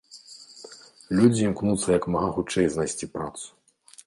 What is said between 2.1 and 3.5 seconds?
мага хутчэй знайсці працу.